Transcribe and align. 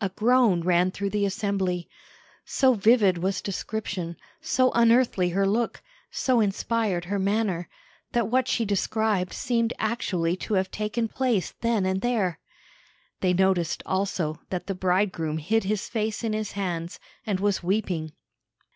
A 0.00 0.10
groan 0.10 0.60
ran 0.60 0.92
through 0.92 1.10
the 1.10 1.24
assembly. 1.26 1.88
So 2.44 2.74
vivid 2.74 3.18
was 3.18 3.42
description, 3.42 4.16
so 4.40 4.70
unearthly 4.70 5.30
her 5.30 5.48
look, 5.48 5.82
so 6.12 6.38
inspired 6.38 7.06
her 7.06 7.18
manner, 7.18 7.68
that 8.12 8.28
what 8.28 8.46
she 8.46 8.64
described 8.64 9.32
seemed 9.32 9.72
actually 9.80 10.36
to 10.46 10.54
have 10.54 10.70
taken 10.70 11.08
place 11.08 11.54
then 11.60 11.84
and 11.86 12.02
there. 12.02 12.38
They 13.20 13.32
noticed, 13.32 13.82
also, 13.84 14.38
that 14.50 14.68
the 14.68 14.76
bridegroom 14.76 15.38
hid 15.38 15.64
his 15.64 15.88
face 15.88 16.22
in 16.22 16.34
his 16.34 16.52
hands, 16.52 17.00
and 17.26 17.40
was 17.40 17.60
weeping. 17.60 18.12